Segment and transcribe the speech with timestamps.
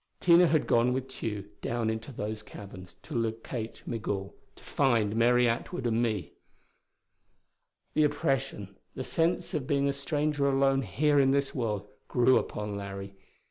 [0.19, 5.47] Tina had gone with Tugh down into those caverns, to locate Migul, to find Mary
[5.47, 6.33] Atwood and me....
[7.93, 12.75] The oppression, the sense of being a stranger alone here in this world, grew upon
[12.75, 13.13] Larry.